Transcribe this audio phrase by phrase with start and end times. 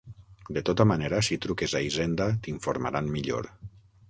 [0.55, 3.53] De tota manera, si truques a Hisenda t'informaran millor.